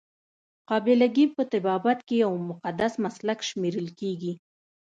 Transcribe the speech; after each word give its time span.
قابله 0.69 1.07
ګي 1.15 1.25
په 1.35 1.43
طبابت 1.51 1.97
کې 2.07 2.15
یو 2.23 2.33
مقدس 2.49 2.93
مسلک 3.05 3.39
شمیرل 3.49 3.87
کیږي. 3.99 4.33